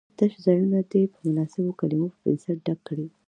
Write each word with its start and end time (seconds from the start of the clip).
تش 0.17 0.33
ځایونه 0.45 0.79
دې 0.91 1.03
په 1.13 1.17
مناسبو 1.27 1.71
کلمو 1.79 2.07
په 2.13 2.17
پنسل 2.23 2.55
ډک 2.65 2.79
کړي. 2.87 3.05